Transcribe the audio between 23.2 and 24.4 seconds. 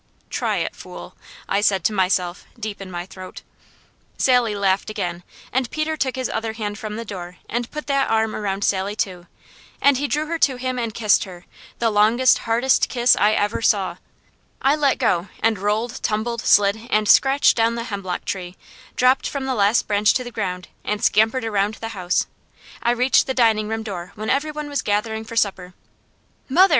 the dining room door when